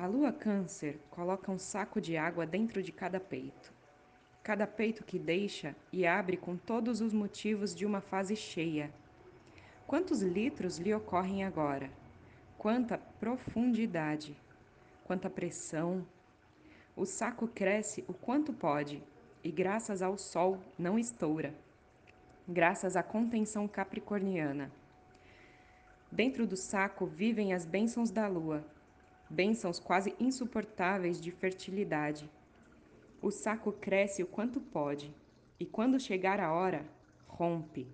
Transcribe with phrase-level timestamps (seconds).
[0.00, 3.72] A lua Câncer coloca um saco de água dentro de cada peito.
[4.44, 8.92] Cada peito que deixa e abre com todos os motivos de uma fase cheia.
[9.88, 11.90] Quantos litros lhe ocorrem agora?
[12.56, 14.36] Quanta profundidade!
[15.02, 16.06] Quanta pressão!
[16.94, 19.02] O saco cresce o quanto pode
[19.42, 21.52] e, graças ao sol, não estoura.
[22.46, 24.70] Graças à contenção capricorniana.
[26.08, 28.64] Dentro do saco vivem as bênçãos da lua
[29.30, 32.30] bênçãos quase insuportáveis de fertilidade.
[33.20, 35.14] O saco cresce o quanto pode,
[35.58, 36.84] e quando chegar a hora,
[37.26, 37.86] rompe.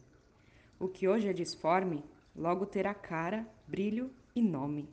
[0.78, 2.04] O que hoje é disforme,
[2.36, 4.88] logo terá cara, brilho e nome.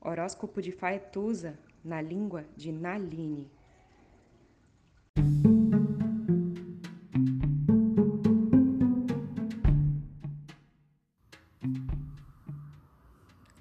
[0.00, 3.50] Horóscopo de Faetusa, na língua de Naline.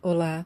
[0.01, 0.45] Olá.